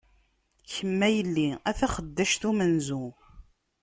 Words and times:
Kem 0.73 0.99
a 1.07 1.09
yell-i, 1.15 1.49
a 1.69 1.71
taxeddact 1.79 2.41
umenzu! 2.49 3.03